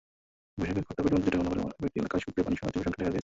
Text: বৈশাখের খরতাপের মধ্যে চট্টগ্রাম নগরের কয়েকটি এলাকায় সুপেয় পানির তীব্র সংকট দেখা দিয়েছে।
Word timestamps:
বৈশাখের 0.59 0.85
খরতাপের 0.87 1.13
মধ্যে 1.15 1.25
চট্টগ্রাম 1.31 1.47
নগরের 1.49 1.75
কয়েকটি 1.79 1.97
এলাকায় 2.01 2.21
সুপেয় 2.23 2.43
পানির 2.45 2.57
তীব্র 2.61 2.77
সংকট 2.85 2.93
দেখা 2.99 3.11
দিয়েছে। 3.11 3.19